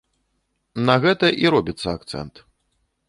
На 0.87 0.95
гэта 1.05 1.25
і 1.43 1.53
робіцца 1.57 1.87
акцэнт. 1.97 2.43